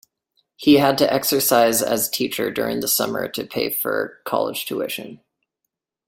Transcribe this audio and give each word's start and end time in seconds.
He 0.55 0.77
had 0.77 0.97
to 0.97 1.13
exercise 1.13 1.83
as 1.83 2.09
teacher 2.09 2.49
during 2.49 2.79
the 2.79 2.87
summer 2.87 3.27
to 3.27 3.45
pay 3.45 3.69
for 3.69 4.19
college 4.25 4.65
tuition. 4.65 5.21